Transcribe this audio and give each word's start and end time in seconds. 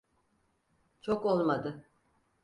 Çok 1.01 1.25
olmadı. 1.25 1.87